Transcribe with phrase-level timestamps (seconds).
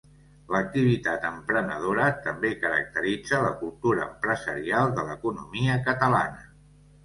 [0.53, 6.47] L'activitat emprenedora també caracteritza la cultura empresarial de l'economia catalana.